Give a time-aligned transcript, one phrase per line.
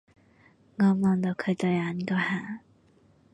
[0.79, 2.61] 我望到佢對眼嗰下